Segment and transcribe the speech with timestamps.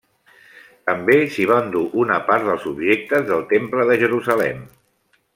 [0.89, 4.65] També s'hi va endur una part dels objectes del temple de Jerusalem.